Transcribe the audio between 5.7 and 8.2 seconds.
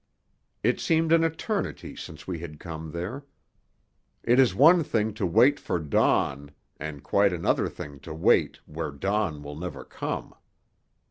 dawn and quite another thing to